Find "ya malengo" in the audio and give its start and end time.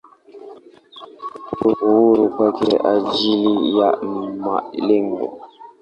3.79-5.39